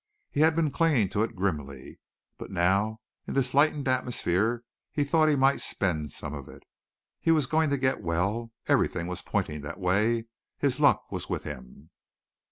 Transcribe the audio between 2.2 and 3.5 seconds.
but now in